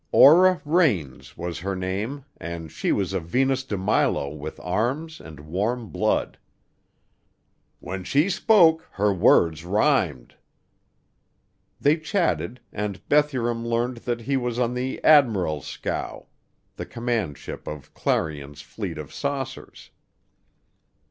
[0.11, 5.39] Aura Rhanes was her name and she was a Venus de Milo with arms and
[5.41, 6.39] warm blood.
[7.79, 10.33] "When she spoke her words rhymed."
[11.79, 16.25] They chatted and Bethurum learned that he was on the "Admiral's scow"
[16.77, 19.91] the command ship of Clarion's fleet of saucers.